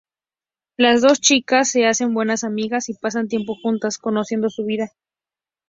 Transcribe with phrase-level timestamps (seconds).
[0.77, 4.89] Las dos chicas se hacen buenas amigas y pasan tiempo juntas, conociendo su vida.